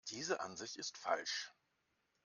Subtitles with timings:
[0.09, 1.53] Diese Ansicht ist falsch.